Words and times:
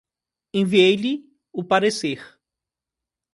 Enviei-lhe 0.51 1.13
o 1.53 1.63
parecer 1.63 2.39